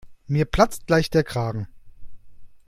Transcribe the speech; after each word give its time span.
Mir 0.27 0.45
platzt 0.45 0.87
gleich 0.87 1.11
der 1.11 1.23
Kragen. 1.23 1.67